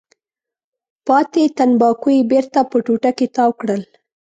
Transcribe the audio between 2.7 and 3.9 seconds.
ټوټه کې تاو کړل.